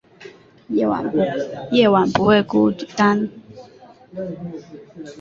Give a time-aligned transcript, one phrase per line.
[1.71, 3.29] 夜晚不会孤单